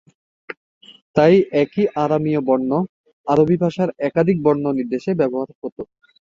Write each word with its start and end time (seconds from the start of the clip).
তাই 1.15 1.33
একই 1.61 1.83
আরামীয় 1.95 2.41
বর্ণ 2.41 2.71
আরবি 3.27 3.55
ভাষার 3.57 3.89
একাধিক 4.07 4.37
বর্ণ 4.43 4.65
নির্দেশে 4.77 5.11
ব্যবহার 5.21 5.49
করা 5.51 5.63
হত। 5.63 5.77